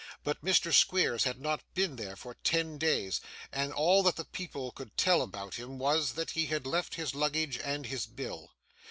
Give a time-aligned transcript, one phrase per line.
[0.23, 0.73] But Mr.
[0.73, 5.21] Squeers had not been there for ten days, and all that the people could tell
[5.21, 8.49] about him was, that he had left his luggage and his bill.